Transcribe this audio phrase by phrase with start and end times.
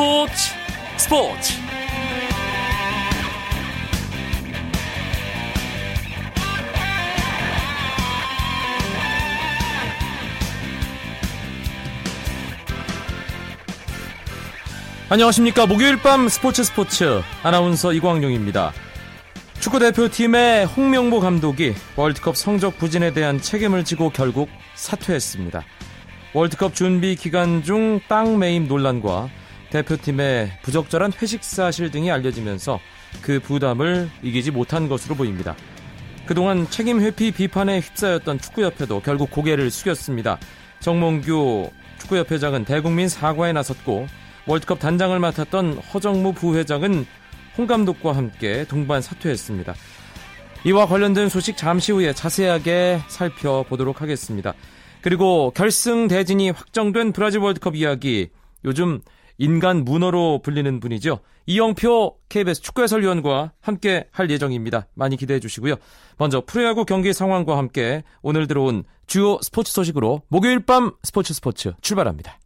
[0.00, 0.32] 스포츠
[0.96, 1.52] 스포츠.
[15.10, 15.66] 안녕하십니까.
[15.66, 17.20] 목요일 밤 스포츠 스포츠.
[17.42, 18.72] 아나운서 이광용입니다.
[19.60, 25.62] 축구 대표팀의 홍명보 감독이 월드컵 성적 부진에 대한 책임을 지고 결국 사퇴했습니다.
[26.32, 29.28] 월드컵 준비 기간 중 땅 매임 논란과
[29.70, 32.80] 대표팀의 부적절한 회식 사실 등이 알려지면서
[33.22, 35.56] 그 부담을 이기지 못한 것으로 보입니다.
[36.26, 40.38] 그동안 책임 회피 비판에 휩싸였던 축구협회도 결국 고개를 숙였습니다.
[40.80, 44.06] 정몽규 축구협회장은 대국민 사과에 나섰고
[44.46, 47.06] 월드컵 단장을 맡았던 허정무 부회장은
[47.58, 49.74] 홍 감독과 함께 동반 사퇴했습니다.
[50.64, 54.54] 이와 관련된 소식 잠시 후에 자세하게 살펴보도록 하겠습니다.
[55.00, 58.28] 그리고 결승 대진이 확정된 브라질 월드컵 이야기
[58.64, 59.00] 요즘
[59.40, 61.20] 인간 문어로 불리는 분이죠.
[61.46, 64.86] 이영표 KBS 축구 해설위원과 함께 할 예정입니다.
[64.94, 65.76] 많이 기대해 주시고요.
[66.18, 72.38] 먼저 프로야구 경기 상황과 함께 오늘 들어온 주요 스포츠 소식으로 목요일 밤 스포츠 스포츠 출발합니다.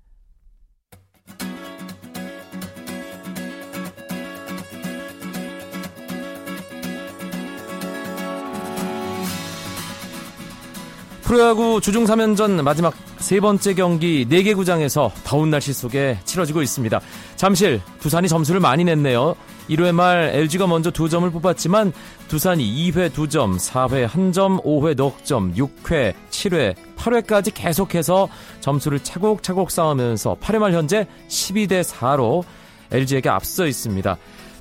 [11.35, 17.01] 프로야구 주중 3연전 마지막 세 번째 경기 4개 구장에서 더운 날씨 속에 치러지고 있습니다.
[17.35, 19.35] 잠실, 두산이 점수를 많이 냈네요.
[19.69, 21.93] 1회 말 LG가 먼저 2점을 뽑았지만
[22.29, 28.29] 두산이 2회 2점, 4회 1점, 5회 넉점, 6회, 7회, 8회까지 계속해서
[28.61, 32.45] 점수를 차곡차곡 쌓으면서 8회 말 현재 12대 4로
[32.93, 34.17] LG에게 앞서 있습니다.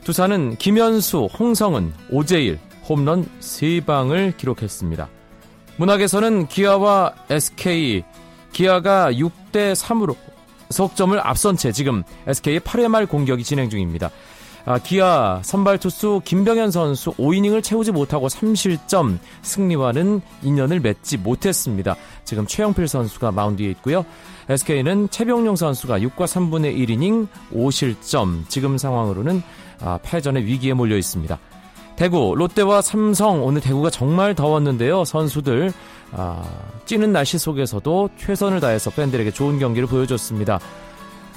[0.05, 2.57] 두산은 김현수, 홍성은, 오재일,
[2.89, 5.07] 홈런 3방을 기록했습니다.
[5.77, 8.03] 문학에서는 기아와 SK,
[8.51, 10.15] 기아가 6대 3으로
[10.69, 14.09] 석점을 앞선 채 지금 SK의 8회 말 공격이 진행 중입니다.
[14.65, 21.97] 아, 기아 선발 투수 김병현 선수 5이닝을 채우지 못하고 3실점 승리와는 인연을 맺지 못했습니다.
[22.23, 24.05] 지금 최영필 선수가 마운드에 있고요.
[24.47, 29.43] SK는 최병용 선수가 6과 3분의 1이닝 5실점 지금 상황으로는
[29.81, 31.37] 아, 패전의 위기에 몰려 있습니다.
[31.95, 35.05] 대구, 롯데와 삼성 오늘 대구가 정말 더웠는데요.
[35.05, 35.71] 선수들
[36.11, 36.43] 아,
[36.85, 40.59] 찌는 날씨 속에서도 최선을 다해서 팬들에게 좋은 경기를 보여줬습니다.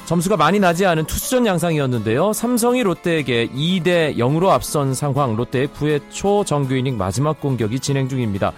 [0.07, 2.33] 점수가 많이 나지 않은 투수전 양상이었는데요.
[2.33, 8.53] 삼성이 롯데에게 2대 0으로 앞선 상황 롯데의 9회 초 정규 이닝 마지막 공격이 진행 중입니다.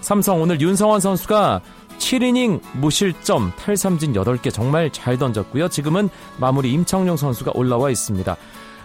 [0.00, 1.60] 삼성 오늘 윤성원 선수가
[1.98, 5.68] 7이닝 무실점 탈삼진 8개 정말 잘 던졌고요.
[5.68, 6.08] 지금은
[6.38, 8.36] 마무리 임창용 선수가 올라와 있습니다.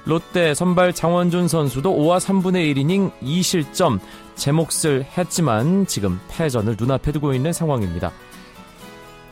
[0.05, 3.99] 롯데 선발 장원준 선수도 5와 3분의 1이닝 2실점
[4.35, 8.11] 제 몫을 했지만 지금 패전을 눈앞에 두고 있는 상황입니다.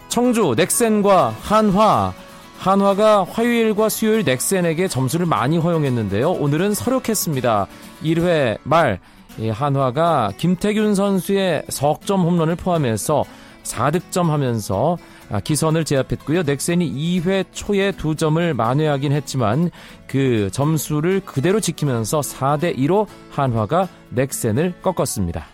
[0.10, 2.14] 청주 넥센과 한화
[2.58, 6.32] 한화가 화요일과 수요일 넥센에게 점수를 많이 허용했는데요.
[6.32, 7.68] 오늘은 서력했습니다.
[8.04, 9.00] 1회 말
[9.52, 13.26] 한화가 김태균 선수의 석점 홈런을 포함해서
[13.64, 16.44] 4득점 하면서 아, 기선을 제압했고요.
[16.44, 19.72] 넥센이 2회 초에 두 점을 만회하긴 했지만
[20.08, 25.48] 그 점수를 그대로 지키면서 4대 2로 한화가 넥센을 꺾었습니다.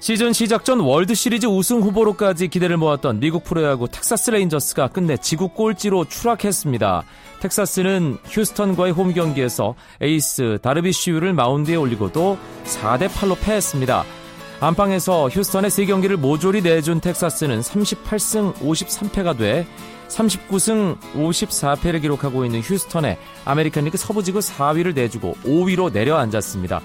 [0.00, 5.48] 시즌 시작 전 월드 시리즈 우승 후보로까지 기대를 모았던 미국 프로야구 텍사스 레인저스가 끝내 지구
[5.48, 7.04] 꼴찌로 추락했습니다.
[7.40, 14.19] 텍사스는 휴스턴과의 홈 경기에서 에이스 다르비쉬유를 마운드에 올리고도 4대 8로 패했습니다.
[14.60, 19.66] 안방에서 휴스턴에 3경기를 모조리 내준 텍사스는 38승 53패가 돼
[20.08, 26.82] 39승 54패를 기록하고 있는 휴스턴에 아메리칸 리그 서부지구 4위를 내주고 5위로 내려앉았습니다.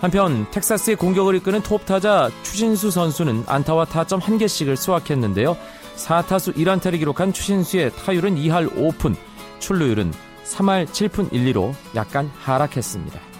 [0.00, 5.56] 한편 텍사스의 공격을 이끄는 톱 타자 추신수 선수는 안타와 타점 1개씩을 수확했는데요.
[5.94, 9.14] 4타수 1안타를 기록한 추신수의 타율은 2할 5푼,
[9.60, 10.12] 출루율은
[10.44, 13.31] 3할 7푼 1리로 약간 하락했습니다.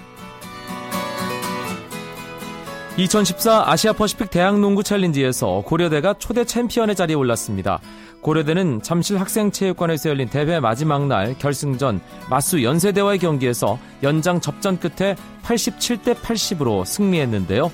[2.98, 7.80] 2014 아시아 퍼시픽 대학 농구 챌린지에서 고려대가 초대 챔피언의 자리에 올랐습니다.
[8.20, 16.14] 고려대는 잠실 학생체육관에서 열린 대회 마지막 날 결승전 맞수 연세대와의 경기에서 연장 접전 끝에 87대
[16.14, 17.72] 80으로 승리했는데요.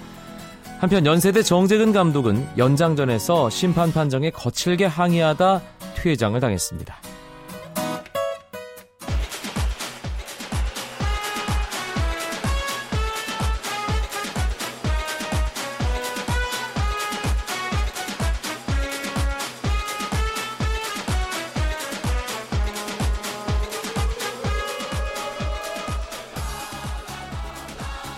[0.79, 5.61] 한편 연세대 정재근 감독은 연장전에서 심판 판정에 거칠게 항의하다
[5.97, 6.97] 퇴장을 당했습니다.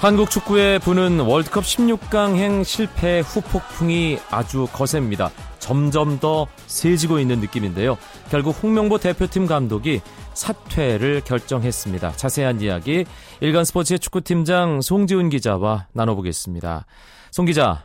[0.01, 5.29] 한국 축구의 부는 월드컵 16강행 실패 후폭풍이 아주 거셉니다.
[5.59, 7.99] 점점 더 세지고 있는 느낌인데요.
[8.31, 10.01] 결국 홍명보 대표팀 감독이
[10.33, 12.13] 사퇴를 결정했습니다.
[12.13, 13.05] 자세한 이야기
[13.43, 16.87] 일간 스포츠의 축구팀장 송지훈 기자와 나눠보겠습니다.
[17.31, 17.85] 송 기자.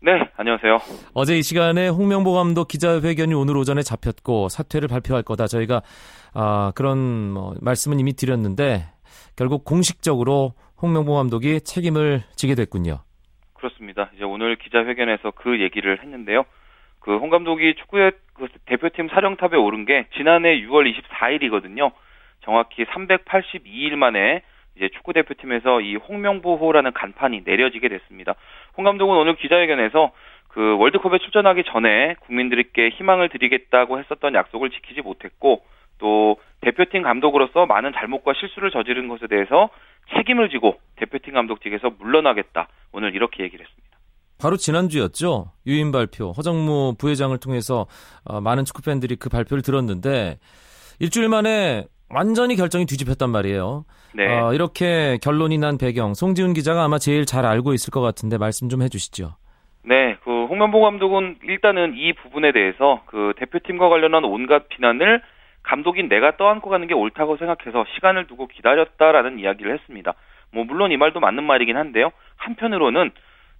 [0.00, 0.78] 네, 안녕하세요.
[1.12, 5.46] 어제 이 시간에 홍명보 감독 기자회견이 오늘 오전에 잡혔고 사퇴를 발표할 거다.
[5.46, 5.82] 저희가
[6.32, 8.88] 아, 그런 뭐 말씀은 이미 드렸는데
[9.36, 12.98] 결국 공식적으로 홍명보 감독이 책임을 지게 됐군요.
[13.54, 14.10] 그렇습니다.
[14.14, 16.44] 이제 오늘 기자회견에서 그 얘기를 했는데요.
[17.00, 21.92] 그 홍 감독이 축구의 그 대표팀 사령탑에 오른 게 지난해 6월 24일이거든요.
[22.42, 24.42] 정확히 382일 만에
[24.76, 28.34] 이제 축구 대표팀에서 이 홍명보호라는 간판이 내려지게 됐습니다.
[28.76, 30.12] 홍 감독은 오늘 기자회견에서
[30.48, 35.62] 그 월드컵에 출전하기 전에 국민들께 희망을 드리겠다고 했었던 약속을 지키지 못했고
[35.98, 39.70] 또 대표팀 감독으로서 많은 잘못과 실수를 저지른 것에 대해서
[40.16, 42.68] 책임을 지고 대표팀 감독직에서 물러나겠다.
[42.92, 43.98] 오늘 이렇게 얘기를 했습니다.
[44.38, 45.52] 바로 지난주였죠.
[45.66, 47.86] 유인 발표 허정무 부회장을 통해서
[48.24, 50.38] 어, 많은 축구 팬들이 그 발표를 들었는데
[50.98, 53.84] 일주일 만에 완전히 결정이 뒤집혔단 말이에요.
[54.14, 54.26] 네.
[54.26, 58.68] 어, 이렇게 결론이 난 배경 송지훈 기자가 아마 제일 잘 알고 있을 것 같은데 말씀
[58.68, 59.36] 좀 해주시죠.
[59.86, 65.22] 네, 그 홍명보 감독은 일단은 이 부분에 대해서 그 대표팀과 관련한 온갖 비난을
[65.64, 70.14] 감독인 내가 떠안고 가는 게 옳다고 생각해서 시간을 두고 기다렸다라는 이야기를 했습니다.
[70.52, 72.12] 뭐 물론 이 말도 맞는 말이긴 한데요.
[72.36, 73.10] 한편으로는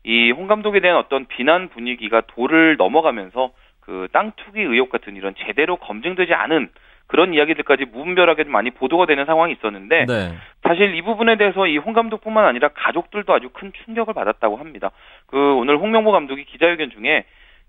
[0.04, 5.34] 이 홍 감독에 대한 어떤 비난 분위기가 도를 넘어가면서 그 땅 투기 의혹 같은 이런
[5.46, 6.68] 제대로 검증되지 않은
[7.06, 10.34] 그런 이야기들까지 무분별하게 많이 보도가 되는 상황이 있었는데 네.
[10.62, 14.90] 사실 이 부분에 대해서 이 홍 감독뿐만 아니라 가족들도 아주 큰 충격을 받았다고 합니다.
[15.26, 17.24] 그 오늘 홍명보 감독이 기자회견 중에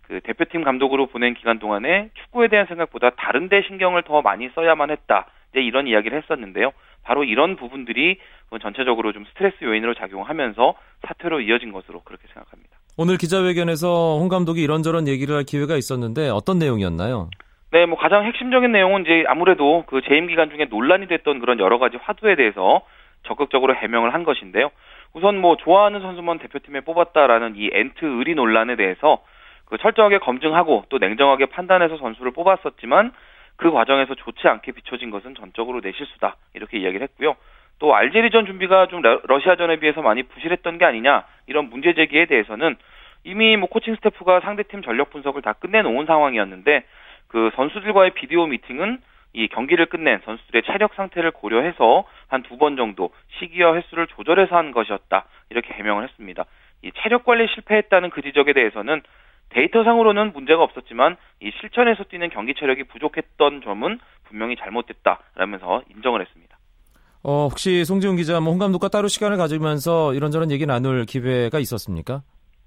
[0.07, 4.91] 그 대표팀 감독으로 보낸 기간 동안에 축구에 대한 생각보다 다른 데 신경을 더 많이 써야만
[4.91, 5.27] 했다.
[5.51, 6.71] 이제 이런 이야기를 했었는데요.
[7.03, 8.17] 바로 이런 부분들이
[8.61, 10.75] 전체적으로 좀 스트레스 요인으로 작용하면서
[11.07, 12.77] 사퇴로 이어진 것으로 그렇게 생각합니다.
[12.97, 17.29] 오늘 기자회견에서 홍 감독이 이런저런 얘기를 할 기회가 있었는데 어떤 내용이었나요?
[17.71, 21.77] 네, 뭐 가장 핵심적인 내용은 이제 아무래도 그 재임 기간 중에 논란이 됐던 그런 여러
[21.77, 22.81] 가지 화두에 대해서
[23.23, 24.69] 적극적으로 해명을 한 것인데요.
[25.13, 29.21] 우선 뭐 좋아하는 선수만 대표팀에 뽑았다라는 이 엔트의리 논란에 대해서
[29.65, 33.11] 그 철저하게 검증하고 또 냉정하게 판단해서 선수를 뽑았었지만
[33.57, 37.35] 그 과정에서 좋지 않게 비춰진 것은 전적으로 내 실수다 이렇게 이야기를 했고요.
[37.79, 42.75] 또 알제리전 준비가 좀 러시아전에 비해서 많이 부실했던 게 아니냐 이런 문제 제기에 대해서는
[43.23, 46.85] 이미 뭐 코칭 스태프가 상대팀 전력 분석을 다 끝내놓은 상황이었는데
[47.27, 48.99] 그 선수들과의 비디오 미팅은
[49.33, 53.09] 이 경기를 끝낸 선수들의 체력 상태를 고려해서 한 두 번 정도
[53.39, 56.45] 시기와 횟수를 조절해서 한 것이었다 이렇게 해명을 했습니다.
[56.83, 59.01] 이 체력 관리 실패했다는 그 지적에 대해서는
[59.55, 66.57] 데이터상으로는 문제가 없었지만 이 실천에서 뛰는 경기 체력이 부족했던 점은 분명히 잘못됐다라면서 인정을 했습니다.
[67.23, 72.21] 어, 혹시 송지훈 기자, 뭐홍 감독과 따로 시간을 가지면서 이런저런 얘기 나눌 기회가 있었습니까?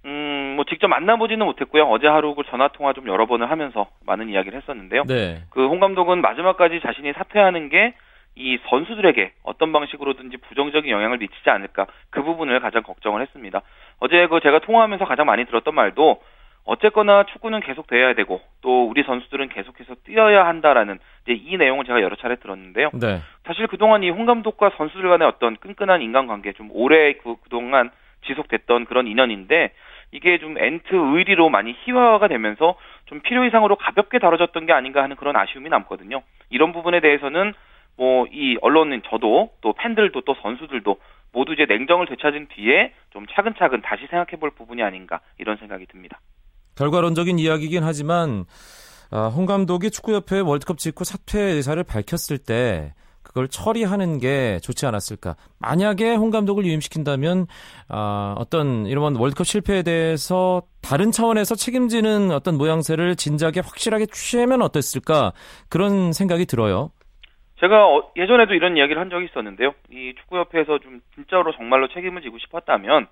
[0.07, 1.85] 음, 뭐 직접 만나보지는 못했고요.
[1.85, 5.05] 어제 하루 그 전화 통화 좀 여러 번을 하면서 많은 이야기를 했었는데요.
[5.05, 5.43] 네.
[5.51, 7.95] 그홍 감독은 마지막까지 자신이 사퇴하는 게
[8.39, 13.63] 이 선수들에게 어떤 방식으로든지 부정적인 영향을 미치지 않을까 그 부분을 가장 걱정을 했습니다.
[13.99, 16.23] 어제 그 제가 통화하면서 가장 많이 들었던 말도
[16.69, 22.03] 어쨌거나 축구는 계속 돼야 되고 또 우리 선수들은 계속해서 뛰어야 한다라는 이제 이 내용을 제가
[22.03, 22.91] 여러 차례 들었는데요.
[22.93, 23.21] 네.
[23.47, 27.91] 사실 그동안 이 홍 감독과 선수들 간의 어떤 끈끈한 인간관계 좀 오래 그, 그동안
[28.27, 29.73] 지속됐던 그런 인연인데
[30.13, 32.75] 이게 좀 엔트 의리로 많이 희화화가 되면서
[33.07, 36.23] 좀 필요 이상으로 가볍게 다뤄졌던 게 아닌가 하는 그런 아쉬움이 남거든요.
[36.51, 37.55] 이런 부분에 대해서는
[37.97, 40.97] 뭐 이 언론인 저도 또 팬들도 또 선수들도
[41.33, 46.19] 모두 이제 냉정을 되찾은 뒤에 좀 차근차근 다시 생각해 볼 부분이 아닌가 이런 생각이 듭니다.
[46.79, 48.45] 결과론적인 이야기이긴 하지만
[49.11, 55.37] 아, 홍 감독이 축구협회 월드컵 직후 사퇴 의사를 밝혔을 때 그걸 처리하는 게 좋지 않았을까.
[55.59, 57.47] 만약에 홍 감독을 유임시킨다면
[57.89, 65.33] 아, 어떤 이런 월드컵 실패에 대해서 다른 차원에서 책임지는 어떤 모양새를 진작에 확실하게 취하면 어땠을까
[65.69, 66.91] 그런 생각이 들어요.
[67.61, 69.75] 제가 어, 예전에도 이런 이야기를 한 적이 있었는데요.
[69.91, 73.09] 이 축구협회에서 좀 진짜로 정말로 책임을 지고 싶었다면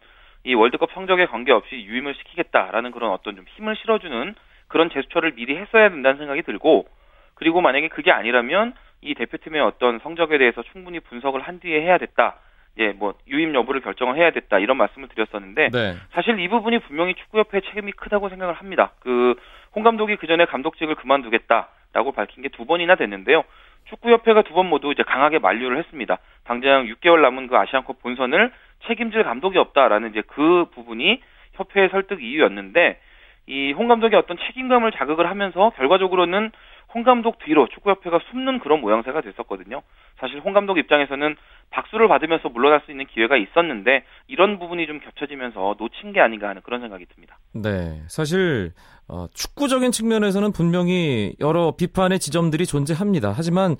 [0.46, 4.34] 이 월드컵 성적에 관계없이 유임을 시키겠다라는 그런 어떤 좀 힘을 실어주는
[4.68, 6.86] 그런 제스처를 미리 했어야 된다는 생각이 들고
[7.34, 8.72] 그리고 만약에 그게 아니라면
[9.02, 12.36] 이 대표팀의 어떤 성적에 대해서 충분히 분석을 한 뒤에 해야 됐다.
[12.78, 15.96] 예, 뭐 유임 여부를 결정을 해야 됐다 이런 말씀을 드렸었는데 네.
[16.12, 18.92] 사실 이 부분이 분명히 축구협회 책임이 크다고 생각을 합니다.
[19.00, 19.34] 그
[19.76, 23.44] 홍 감독이 그 전에 감독직을 그만두겠다라고 밝힌 게 두 번이나 됐는데요.
[23.90, 26.18] 축구협회가 두 번 모두 이제 강하게 만류를 했습니다.
[26.44, 28.52] 당장 6개월 남은 그 아시안컵 본선을
[28.86, 31.20] 책임질 감독이 없다라는 이제 그 부분이
[31.54, 33.00] 협회의 설득 이유였는데
[33.48, 36.50] 이 홍 감독의 어떤 책임감을 자극을 하면서 결과적으로는
[36.94, 39.82] 홍 감독 뒤로 축구협회가 숨는 그런 모양새가 됐었거든요.
[40.18, 41.36] 사실 홍 감독 입장에서는
[41.70, 46.62] 박수를 받으면서 물러날 수 있는 기회가 있었는데 이런 부분이 좀 겹쳐지면서 놓친 게 아닌가 하는
[46.62, 47.38] 그런 생각이 듭니다.
[47.52, 48.72] 네, 사실
[49.08, 53.32] 어, 축구적인 측면에서는 분명히 여러 비판의 지점들이 존재합니다.
[53.36, 53.76] 하지만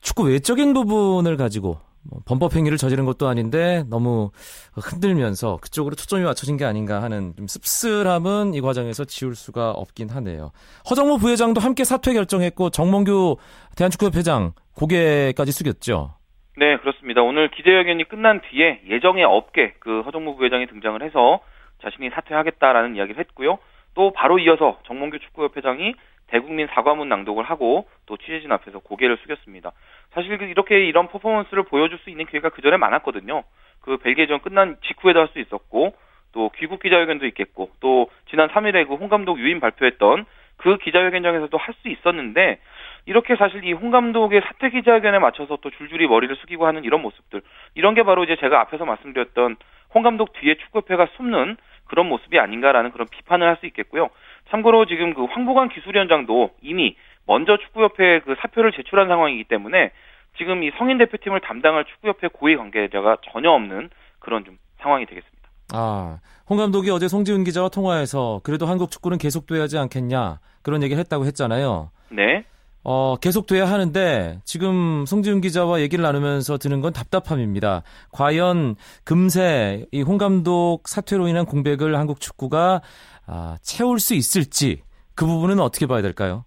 [0.00, 1.78] 축구 외적인 부분을 가지고
[2.10, 4.30] 뭐 범법 행위를 저지른 것도 아닌데 너무
[4.74, 10.52] 흔들면서 그쪽으로 초점이 맞춰진 게 아닌가 하는 좀 씁쓸함은 이 과정에서 지울 수가 없긴 하네요.
[10.88, 13.36] 허정무 부회장도 함께 사퇴 결정했고 정몽규
[13.76, 16.14] 대한축구협회장 고개까지 숙였죠.
[16.56, 17.22] 네, 그렇습니다.
[17.22, 21.40] 오늘 기자회견이 끝난 뒤에 예정에 없게 그 허정무 부회장이 등장을 해서
[21.82, 23.58] 자신이 사퇴하겠다라는 이야기를 했고요.
[23.94, 25.94] 또 바로 이어서 정몽규 축구협회장이
[26.34, 29.70] 대국민 사과문 낭독을 하고 또 취재진 앞에서 고개를 숙였습니다.
[30.14, 33.44] 사실 그 이렇게 이런 퍼포먼스를 보여줄 수 있는 기회가 그 전에 많았거든요.
[33.80, 35.94] 그 벨기에전 끝난 직후에도 할 수 있었고
[36.32, 40.24] 또 귀국 기자회견도 있겠고 또 지난 3일에 그 홍 감독 유임 발표했던
[40.56, 42.58] 그 기자회견장에서도 할 수 있었는데
[43.06, 47.42] 이렇게 사실 이 홍 감독의 사퇴 기자회견에 맞춰서 또 줄줄이 머리를 숙이고 하는 이런 모습들
[47.76, 49.54] 이런 게 바로 이제 제가 앞에서 말씀드렸던
[49.94, 54.08] 홍 감독 뒤에 축구협회가 숨는 그런 모습이 아닌가라는 그런 비판을 할 수 있겠고요.
[54.50, 56.96] 참고로 지금 그 황보관 기술위원장도 이미
[57.26, 59.90] 먼저 축구협회에 그 사표를 제출한 상황이기 때문에
[60.36, 65.34] 지금 이 성인 대표팀을 담당할 축구협회 고위 관계자가 전혀 없는 그런 좀 상황이 되겠습니다.
[65.72, 71.00] 아, 홍 감독이 어제 송지훈 기자와 통화해서 그래도 한국 축구는 계속돼야 하지 않겠냐 그런 얘기를
[71.00, 71.90] 했다고 했잖아요.
[72.10, 72.44] 네.
[72.84, 77.82] 어, 계속돼야 하는데 지금 송지훈 기자와 얘기를 나누면서 드는 건 답답함입니다.
[78.12, 82.82] 과연 금세 이 홍 감독 사퇴로 인한 공백을 한국 축구가
[83.26, 84.82] 아, 채울 수 있을지
[85.16, 86.44] 그 부분은 어떻게 봐야 될까요?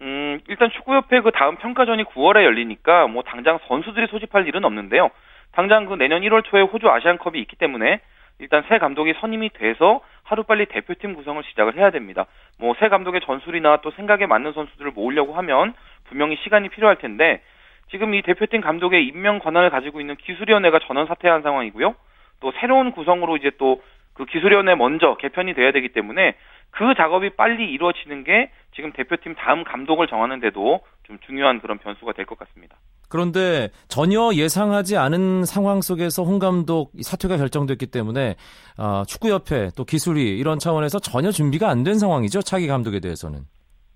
[0.00, 5.08] 음, 일단 축구협회 그 다음 평가전이 9월에 열리니까 뭐 당장 선수들이 소집할 일은 없는데요.
[5.52, 8.00] 당장 그 내년 1월 초에 호주 아시안컵이 있기 때문에
[8.40, 12.26] 일단 새 감독이 선임이 돼서 하루빨리 대표팀 구성을 시작을 해야 됩니다.
[12.58, 17.42] 뭐 새 감독의 전술이나 또 생각에 맞는 선수들을 모으려고 하면 분명히 시간이 필요할 텐데
[17.90, 21.94] 지금 이 대표팀 감독의 임명 권한을 가지고 있는 기술위원회가 전원 사퇴한 상황이고요.
[22.40, 23.80] 또 새로운 구성으로 이제 또
[24.20, 26.34] 그 기술위원회 먼저 개편이 돼야 되기 때문에
[26.72, 32.26] 그 작업이 빨리 이루어지는 게 지금 대표팀 다음 감독을 정하는데도 좀 중요한 그런 변수가 될
[32.26, 32.76] 것 같습니다.
[33.10, 38.36] 그런데 전혀 예상하지 않은 상황 속에서 홍 감독 사퇴가 결정됐기 때문에
[38.78, 43.40] 어, 축구협회 또 기술위 이런 차원에서 전혀 준비가 안 된 상황이죠 차기 감독에 대해서는.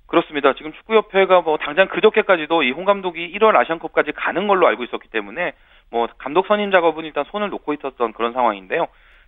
[0.06, 0.54] 그렇습니다.
[0.54, 5.52] 지금 축구협회가 뭐 당장 그저께까지도 이 홍 감독이 1월 아시안컵까지 가는 걸로 알고 있었기 때문에
[5.90, 8.86] 뭐 감독 선임 작업은 일단 손을 놓고 있었던 그런 상황인데요.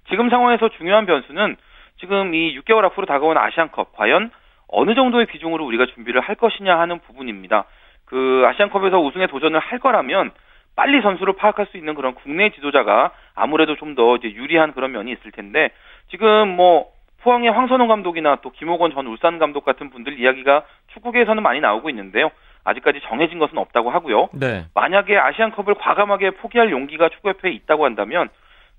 [0.08, 1.56] 지금 상황에서 중요한 변수는
[2.00, 4.30] 지금 이 6개월 앞으로 다가온 아시안컵 과연
[4.68, 7.64] 어느 정도의 비중으로 우리가 준비를 할 것이냐 하는 부분입니다.
[8.06, 10.30] 그 아시안컵에서 우승에 도전을 할 거라면
[10.74, 15.10] 빨리 선수를 파악할 수 있는 그런 국내 지도자가 아무래도 좀 더 이제 유리한 그런 면이
[15.12, 15.70] 있을 텐데
[16.10, 16.90] 지금 뭐
[17.22, 22.30] 포항의 황선홍 감독이나 또 김호건 전 울산 감독 같은 분들 이야기가 축구계에서는 많이 나오고 있는데요.
[22.64, 24.28] 아직까지 정해진 것은 없다고 하고요.
[24.32, 24.66] 네.
[24.74, 28.28] 만약에 아시안컵을 과감하게 포기할 용기가 축구협회에 있다고 한다면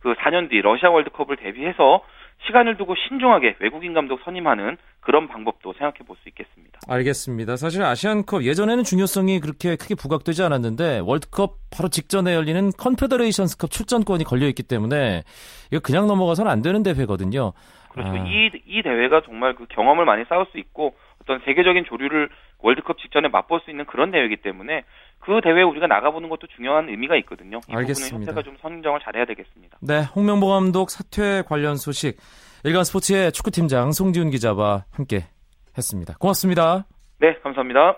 [0.02, 2.02] 그 4년 뒤 러시아 월드컵을 대비해서
[2.46, 6.79] 시간을 두고 신중하게 외국인 감독 선임하는 그런 방법도 생각해 볼 수 있겠습니다.
[6.88, 7.56] 알겠습니다.
[7.58, 14.48] 사실 아시안컵 예전에는 중요성이 그렇게 크게 부각되지 않았는데 월드컵 바로 직전에 열리는 컨페더레이션스컵 출전권이 걸려
[14.48, 15.24] 있기 때문에
[15.72, 17.53] 이거 그냥 넘어가서는 안 되는 대회거든요.
[17.89, 18.12] 그렇죠.
[18.12, 18.25] 아.
[18.27, 22.29] 이, 이 대회가 정말 그 경험을 많이 쌓을 수 있고 어떤 세계적인 조류를
[22.60, 24.84] 월드컵 직전에 맛볼 수 있는 그런 대회이기 때문에
[25.28, 27.60] 그 대회에 우리가 나가보는 것도 중요한 의미가 있거든요.
[27.68, 28.16] 이 알겠습니다.
[28.16, 29.78] 부분은 협회가 좀 선정을 잘해야 되겠습니다.
[29.82, 32.16] 네, 홍명보 감독 사퇴 관련 소식
[32.64, 35.26] 일간 스포츠의 축구팀장 송지훈 기자와 함께
[35.78, 36.16] 했습니다.
[36.18, 36.86] 고맙습니다.
[37.20, 37.98] 네, 감사합니다.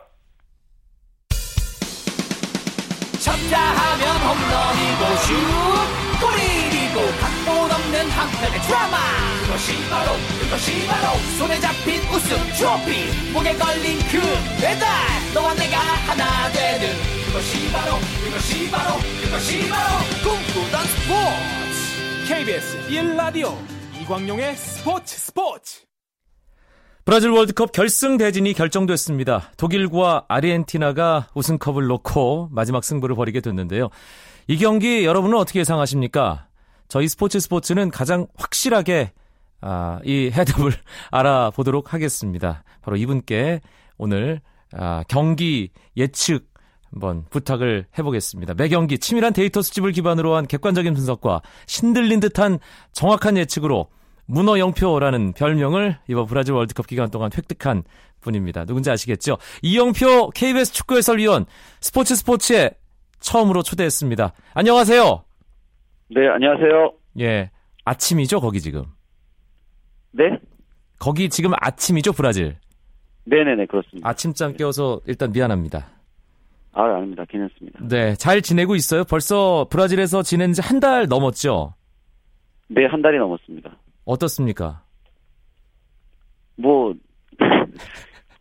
[3.22, 5.34] 쳤다 하면 홈런이고 슛
[6.20, 8.98] 골이고 각본 없는 한편의 드라마
[9.46, 14.18] 그것이 바로 그것이 바로 손에 잡힌 우승 트로피 목에 걸린 그
[14.60, 14.90] 배달
[15.36, 17.96] 너와 내가 하나 되는 그것이 바로
[18.26, 23.54] 그것이 바로 그것이 바로 꿈꾸던 스포츠 KBS 1라디오
[24.02, 25.82] 이광용의 스포츠 스포츠
[27.06, 29.52] 브라질 월드컵 결승 대진이 결정됐습니다.
[29.58, 33.90] 독일과 아르헨티나가 우승컵을 놓고 마지막 승부를 벌이게 됐는데요.
[34.48, 36.48] 이 경기 여러분은 어떻게 예상하십니까?
[36.88, 39.12] 저희 스포츠 스포츠는 가장 확실하게
[39.62, 40.72] 아, 이 해답을
[41.12, 42.64] 알아보도록 하겠습니다.
[42.82, 43.62] 바로 이분께
[44.00, 44.42] 오늘
[44.74, 46.50] 아, 경기 예측
[46.92, 48.54] 한번 부탁을 해보겠습니다.
[48.56, 52.60] 매 경기 치밀한 데이터 수집을 기반으로 한 객관적인 분석과 신들린 듯한
[52.92, 53.88] 정확한 예측으로
[54.26, 57.84] 문어 영표라는 별명을 이번 브라질 월드컵 기간 동안 획득한
[58.22, 58.66] 분입니다.
[58.66, 59.38] 누군지 아시겠죠?
[59.62, 61.46] 이영표 KBS 축구 해설위원
[61.80, 62.72] 스포츠 스포츠에
[63.20, 64.34] 처음으로 초대했습니다.
[64.54, 65.24] 안녕하세요.
[66.10, 66.94] 네, 안녕하세요.
[67.20, 67.52] 예.
[67.86, 68.84] 아침이죠, 거기 지금.
[70.12, 70.38] 네?
[71.00, 72.58] 거기 지금 아침이죠, 브라질.
[73.26, 74.08] 네네네 그렇습니다.
[74.08, 75.88] 아침잠 깨워서 일단 미안합니다.
[76.74, 77.26] 아 아닙니다.
[77.28, 77.80] 괜찮습니다.
[77.88, 79.04] 네, 잘 지내고 있어요?
[79.04, 81.74] 벌써 브라질에서 지낸 지 한 달 넘었죠?
[82.70, 83.72] 네 한 달이 넘었습니다.
[84.06, 84.84] 어떻습니까?
[86.56, 86.94] 뭐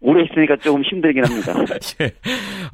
[0.08, 1.52] 오래 있으니까 조금 힘들긴 합니다.
[2.00, 2.12] 예.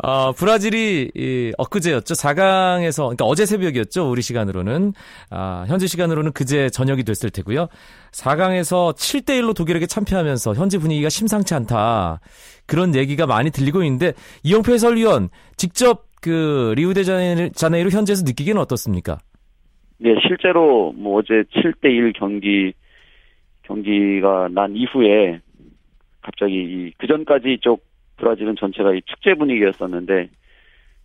[0.05, 2.15] 어, 브라질이 이, 엊그제였죠.
[2.15, 4.09] 4강에서 그러니까 어제 새벽이었죠.
[4.09, 4.93] 우리 시간으로는
[5.31, 7.67] 아, 현지 시간으로는 그제 저녁이 됐을 테고요.
[8.13, 12.21] 4강에서 7대 1로 독일에게 참패하면서 현지 분위기가 심상치 않다.
[12.67, 14.13] 그런 얘기가 많이 들리고 있는데
[14.45, 19.19] 이영표 해설위원 직접 그 리우데자네이루 현지에서 느끼기는 어떻습니까?
[19.99, 22.73] 네 실제로 뭐 어제 7대 1 경기
[23.63, 25.41] 경기가 난 이후에
[26.25, 27.85] 갑자기 그 전까지 이쪽
[28.17, 30.31] 브라질은 전체가 이 축제 분위기였었는데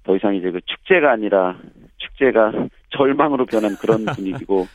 [0.04, 1.58] 더 이상 이제 그 축제가 아니라
[1.98, 2.54] 축제가
[2.92, 4.66] 절망으로 변한 그런 분위기고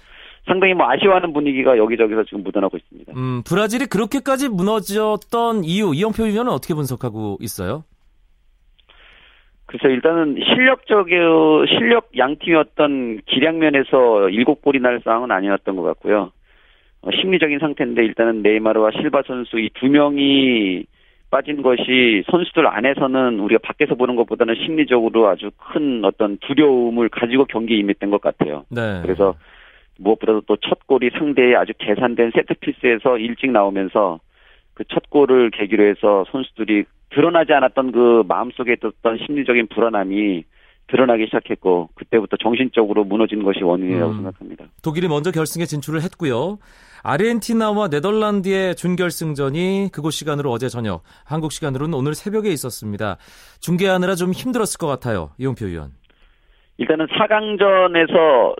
[0.46, 3.12] 상당히 뭐 아쉬워하는 분위기가 여기저기서 지금 묻어나고 있습니다.
[3.16, 7.84] 음, 브라질이 그렇게까지 무너졌던 이유 이영표 위원은 어떻게 분석하고 있어요?
[9.64, 11.16] 글쎄 일단은 실력적인
[11.68, 16.32] 실력 양팀이 어떤 기량면에서 일곱 골이 날 상황은 아니었던 것 같고요.
[17.04, 20.84] 어, 심리적인 상태인데 일단은 네이마르와 실바 선수 이 두 명이
[21.30, 27.76] 빠진 것이 선수들 안에서는 우리가 밖에서 보는 것보다는 심리적으로 아주 큰 어떤 두려움을 가지고 경기에
[27.78, 28.64] 임했던 것 같아요.
[28.70, 29.00] 네.
[29.02, 29.34] 그래서
[29.98, 34.20] 무엇보다도 또 첫 골이 상대의 아주 계산된 세트피스에서 일찍 나오면서
[34.74, 40.44] 그 첫 골을 계기로 해서 선수들이 드러나지 않았던 그 마음속에 있었던 심리적인 불안함이
[40.86, 44.16] 드러나기 시작했고 그때부터 정신적으로 무너진 것이 원인이라고 음.
[44.16, 44.66] 생각합니다.
[44.82, 46.58] 독일이 먼저 결승에 진출을 했고요.
[47.04, 53.18] 아르헨티나와 네덜란드의 준결승전이 그곳 시간으로 어제 저녁, 한국 시간으로는 오늘 새벽에 있었습니다.
[53.60, 55.30] 중계하느라 좀 힘들었을 것 같아요.
[55.38, 55.90] 이용표 위원.
[56.78, 58.56] 일단은 4강전에서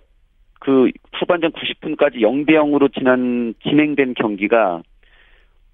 [0.61, 4.83] 그 후반전 90분까지 0대 0으로 지난 진행된 경기가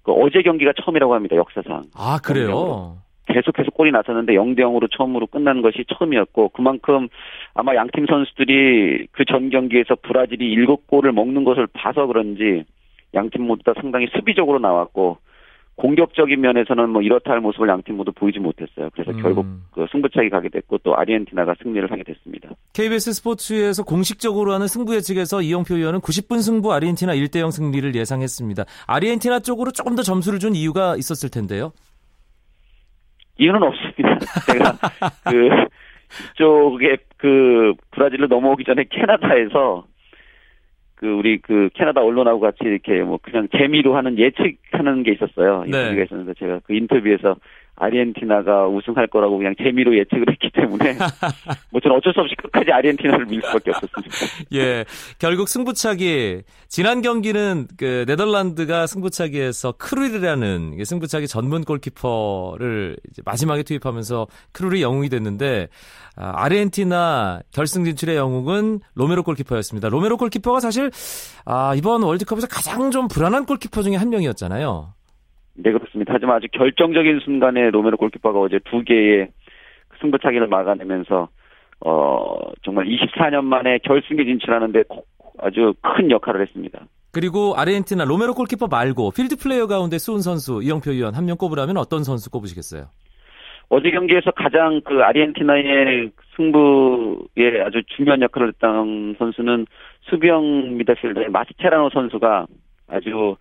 [0.03, 1.35] 그 어제 경기가 처음이라고 합니다.
[1.35, 1.83] 역사상.
[1.93, 2.97] 아, 그래요?
[3.33, 7.07] 계속해서 골이 났었는데 0대 0으로 처음으로 끝난 것이 처음이었고 그만큼
[7.53, 12.65] 아마 양팀 선수들이 그 전 경기에서 브라질이 7골을 먹는 것을 봐서 그런지
[13.13, 15.17] 양팀 모두 다 상당히 수비적으로 나왔고
[15.75, 18.89] 공격적인 면에서는 뭐 이렇다 할 모습을 양팀 모두 보이지 못했어요.
[18.93, 19.21] 그래서 음.
[19.21, 22.49] 결국 그 승부차기 가게 됐고 또 아르헨티나가 승리를 하게 됐습니다.
[22.73, 28.65] KBS 스포츠에서 공식적으로 하는 승부 예측에서 이용표 위원은 90분 승부 아르헨티나 1대0 승리를 예상했습니다.
[28.85, 31.71] 아르헨티나 쪽으로 조금 더 점수를 준 이유가 있었을 텐데요.
[33.41, 34.19] 이유는 없습니다.
[34.45, 34.77] 제가
[35.29, 35.49] 그
[36.33, 39.85] 이쪽에 그 브라질로 넘어오기 전에 캐나다에서
[40.95, 45.63] 그 우리 그 캐나다 언론하고 같이 이렇게 뭐 그냥 재미로 하는 예측하는 게 있었어요.
[45.67, 45.79] 네.
[45.79, 47.37] 인터뷰가 있었는데 제가 그 인터뷰에서
[47.75, 50.97] 아르헨티나가 우승할 거라고 그냥 재미로 예측을 했기 때문에
[51.71, 54.15] 뭐 저는 어쩔 수 없이 끝까지 아르헨티나를 밀 수밖에 없었습니다.
[54.53, 54.85] 예,
[55.17, 64.27] 결국 승부차기 지난 경기는 그 네덜란드가 승부차기에서 크룰이라는 이게 승부차기 전문 골키퍼를 이제 마지막에 투입하면서
[64.51, 65.69] 크룰이 영웅이 됐는데
[66.15, 69.89] 아, 아르헨티나 결승 진출의 영웅은 로메로 골키퍼였습니다.
[69.89, 70.91] 로메로 골키퍼가 사실
[71.45, 74.93] 아, 이번 월드컵에서 가장 좀 불안한 골키퍼 중에 한 명이었잖아요.
[75.55, 76.13] 네 그렇습니다.
[76.13, 79.27] 하지만 아주 결정적인 순간에 로메로 골키퍼가 어제 두 개의
[80.01, 81.27] 승부차기를 막아내면서
[81.85, 85.05] 어 정말 24년 만에 결승에 진출하는데 고-
[85.39, 86.79] 아주 큰 역할을 했습니다.
[87.11, 91.77] 그리고 아르헨티나 로메로 골키퍼 말고 필드 플레이어 가운데 수훈 선수 이영표 위원 한 명 꼽으라면
[91.77, 92.85] 어떤 선수 꼽으시겠어요?
[93.69, 99.65] 어제 경기에서 가장 그 아르헨티나의 승부에 아주 중요한 역할을 했던 선수는
[100.09, 102.47] 수비형 미드필더의 마스체라노 선수가
[102.87, 103.35] 아주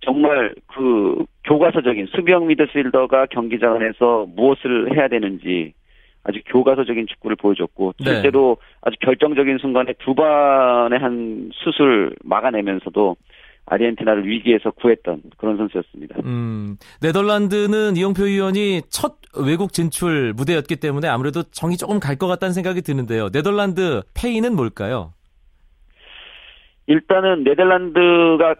[0.00, 5.74] 정말 그 교과서적인 수비형 미드필더가 경기장 안에서 무엇을 해야 되는지
[6.22, 8.12] 아주 교과서적인 축구를 보여줬고 네.
[8.14, 13.16] 실제로 아주 결정적인 순간에 두 번의 한 슛을 막아내면서도
[13.66, 16.16] 아르헨티나를 위기에서 구했던 그런 선수였습니다.
[16.24, 22.52] 음, 네덜란드는 이용표 위원이 첫 외국 진출 무대였기 때문에 아무래도 정이 조금 갈 것 같다는
[22.52, 23.30] 생각이 드는데요.
[23.30, 25.12] 네덜란드 페이는 뭘까요?
[26.86, 28.56] 일단은 네덜란드가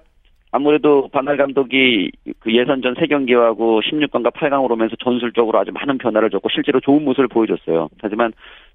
[0.53, 2.11] 아무래도 바날 감독이
[2.41, 7.29] 그 예선전 세 경기하고 16강과 8강으로 오면서 전술적으로 아주 많은 변화를 줬고 실제로 좋은 모습을
[7.29, 7.89] 보여줬어요.
[8.03, 8.33] 하지만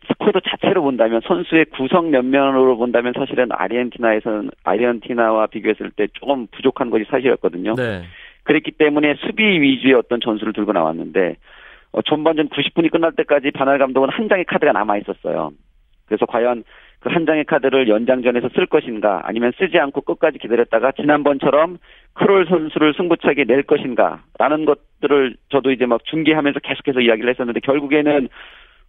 [0.08, 7.04] 스쿼드 자체로 본다면 선수의 구성 면면으로 본다면 사실은 아르헨티나에서는 아르헨티나와 비교했을 때 조금 부족한 것이
[7.10, 7.74] 사실이었거든요.
[7.76, 8.04] 네.
[8.44, 11.36] 그랬기 때문에 수비 위주의 어떤 전술을 들고 나왔는데
[11.92, 15.52] 어, 전반전 90분이 끝날 때까지 바날 감독은 한 장의 카드가 남아 있었어요.
[16.06, 16.64] 그래서 과연
[17.06, 21.78] 그 한 장의 카드를 연장전에서 쓸 것인가 아니면 쓰지 않고 끝까지 기다렸다가 지난번처럼
[22.14, 28.28] 크롤 선수를 승부차기에 낼 것인가라는 것들을 저도 이제 막 중계하면서 계속해서 이야기를 했었는데 결국에는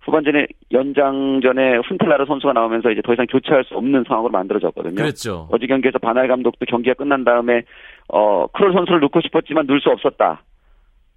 [0.01, 4.95] 후반전에 연장전에 훈텔라르 선수가 나오면서 이제 더 이상 교체할 수 없는 상황으로 만들어졌거든요.
[4.95, 5.49] 그랬죠.
[5.53, 7.65] 어제 경기에서 바날 감독도 경기가 끝난 다음에
[8.09, 10.43] 어 크롤 선수를 넣고 싶었지만 넣을 수 없었다.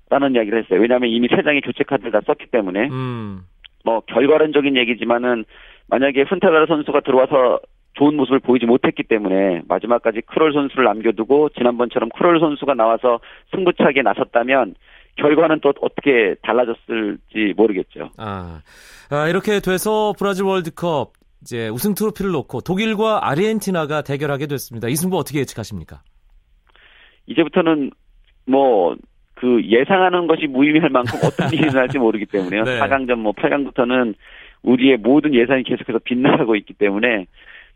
[0.10, 0.82] 라는 이야기를 했어요.
[0.82, 3.44] 왜냐하면 이미 세 장의 교체 카드를 다 썼기 때문에 음.
[3.86, 5.46] 뭐 결과론적인 얘기지만은
[5.90, 7.60] 만약에 훈텔라르 선수가 들어와서
[7.94, 13.20] 좋은 모습을 보이지 못했기 때문에 마지막까지 크롤 선수를 남겨두고 지난번처럼 크롤 선수가 나와서
[13.52, 14.76] 승부차기에 나섰다면
[15.16, 18.12] 결과는 또 어떻게 달라졌을지 모르겠죠.
[18.18, 18.62] 아,
[19.10, 24.88] 아, 이렇게 돼서 브라질 월드컵 이제 우승 트로피를 놓고 독일과 아르헨티나가 대결하게 됐습니다.
[24.88, 26.02] 이 승부 어떻게 예측하십니까?
[27.28, 27.92] 이제부터는
[28.46, 28.96] 뭐
[29.40, 32.64] 그 예상하는 것이 무의미할 만큼 어떤 일이 일어날지 모르기 때문에요.
[32.64, 32.80] 네.
[32.80, 34.14] 4강전 뭐 8강부터는
[34.64, 37.26] 우리의 모든 예상이 계속해서 빗나가고 있기 때문에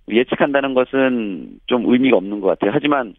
[0.10, 2.72] 예측한다는 것은 좀 의미가 없는 것 같아요.
[2.74, 3.16] 하지만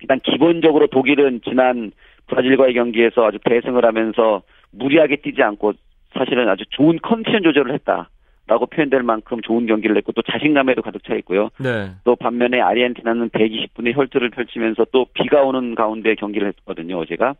[0.00, 1.90] 일단 기본적으로 독일은 지난
[2.28, 5.72] 브라질과의 경기에서 아주 대승을 하면서 무리하게 뛰지 않고
[6.14, 11.14] 사실은 아주 좋은 컨디션 조절을 했다라고 표현될 만큼 좋은 경기를 했고 또 자신감에도 가득 차
[11.16, 11.50] 있고요.
[11.58, 11.90] 네.
[12.04, 17.34] 또 반면에 아르헨티나는 120분의 혈투를 펼치면서 또 비가 오는 가운데 경기를 했거든요, 어제가.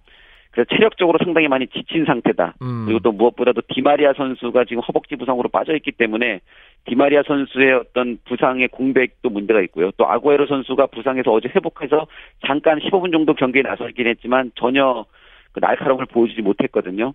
[0.57, 2.55] 그래서 체력적으로 상당히 많이 지친 상태다.
[2.62, 2.85] 음.
[2.87, 6.40] 그리고 또 무엇보다도 디마리아 선수가 지금 허벅지 부상으로 빠져 있기 때문에
[6.87, 9.90] 디마리아 선수의 어떤 부상의 공백도 문제가 있고요.
[9.99, 12.07] 또 아구에로 선수가 부상에서 어제 회복해서
[12.47, 15.05] 잠깐 15분 정도 경기에 나서긴 했지만 전혀
[15.53, 17.12] 그 날카로움을 보여주지 못했거든요.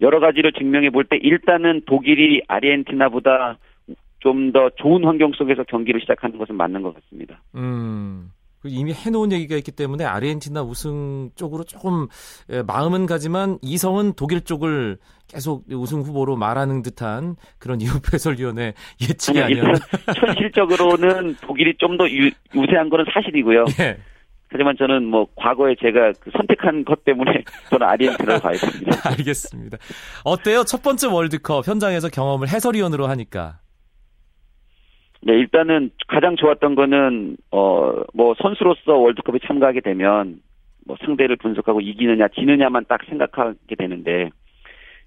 [0.00, 3.58] 여러 가지를 증명해 볼 때 일단은 독일이 아르헨티나보다
[4.20, 7.42] 좀 더 좋은 환경 속에서 경기를 시작하는 것은 맞는 것 같습니다.
[7.56, 8.30] 음.
[8.64, 12.08] 그 이미 해놓은 얘기가 있기 때문에 아르헨티나 우승 쪽으로 조금
[12.48, 14.96] 예, 마음은 가지만 이성은 독일 쪽을
[15.28, 18.72] 계속 우승 후보로 말하는 듯한 그런 이후 해설위원회
[19.02, 19.74] 예측이 아니었나.
[20.16, 23.66] 현실적으로는 독일이 좀 더 우세한 거는 사실이고요.
[23.80, 23.98] 예.
[24.48, 29.10] 하지만 저는 뭐 과거에 제가 그 선택한 것 때문에 저는 아르헨티나로 가야됩니다.
[29.10, 29.76] 알겠습니다.
[30.24, 30.64] 어때요?
[30.64, 33.58] 첫 번째 월드컵 현장에서 경험을 해설위원으로 하니까.
[35.26, 37.84] 네, 일단은 가장 좋았던 거는 어
[38.16, 40.40] 뭐 선수로서 월드컵에 참가하게 되면
[40.86, 44.30] 뭐 상대를 분석하고 이기느냐 지느냐만 딱 생각하게 되는데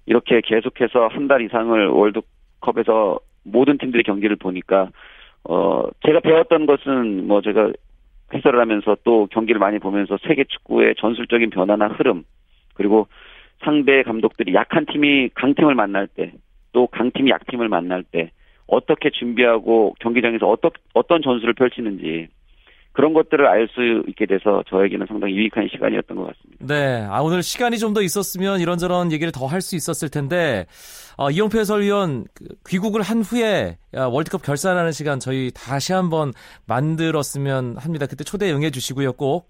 [0.06, 4.90] 이렇게 계속해서 한 달 이상을 월드컵에서 모든 팀들의 경기를 보니까
[5.44, 7.72] 어 제가 배웠던 것은 뭐 제가
[8.34, 12.24] 해설을 하면서 또 경기를 많이 보면서 세계 축구의 전술적인 변화나 흐름
[12.74, 13.06] 그리고
[13.64, 16.32] 상대 감독들이 약한 팀이 강팀을 만날 때
[16.72, 18.30] 또 강팀이 약팀을 만날 때
[18.68, 22.28] 어떻게 준비하고 경기장에서 어떤 어떤 전술을 펼치는지
[22.92, 26.66] 그런 것들을 알 수 있게 돼서 저에게는 상당히 유익한 시간이었던 것 같습니다.
[26.66, 27.06] 네.
[27.08, 30.66] 아, 오늘 시간이 좀 더 있었으면 이런저런 얘기를 더 할 수 있었을 텐데,
[31.16, 36.32] 어, 이용표 해설위원, 그, 귀국을 한 후에 야, 월드컵 결산하는 시간 저희 다시 한번
[36.66, 38.06] 만들었으면 합니다.
[38.06, 39.48] 그때 초대 응해 주시고요, 꼭.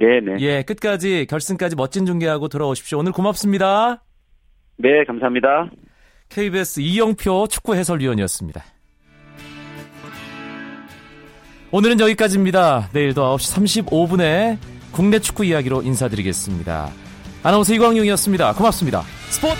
[0.00, 0.36] 네네.
[0.40, 2.98] 예, 끝까지, 결승까지 멋진 중계하고 돌아오십시오.
[2.98, 4.02] 오늘 고맙습니다.
[4.76, 5.70] 네, 감사합니다.
[6.30, 8.64] KBS 이영표 축구 해설위원이었습니다.
[11.72, 12.88] 오늘은 여기까지입니다.
[12.92, 14.58] 내일도 9시 35분에
[14.92, 16.90] 국내 축구 이야기로 인사드리겠습니다.
[17.42, 18.54] 아나운서 이광용이었습니다.
[18.54, 19.02] 고맙습니다.
[19.28, 19.56] 스포츠